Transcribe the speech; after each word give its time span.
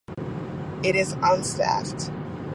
It 0.83 0.95
is 0.95 1.13
unstaffed. 1.17 2.09